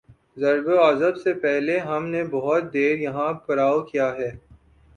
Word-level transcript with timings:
ضرب 0.37 0.69
عضب 0.79 1.17
سے 1.17 1.33
پہلے 1.33 1.77
ہم 1.79 2.07
نے 2.07 2.23
بہت 2.23 2.73
دیر 2.73 2.97
یہاں 2.99 3.33
پڑاؤ 3.47 3.79
کیا 3.81 4.11
ہے۔ 4.15 4.31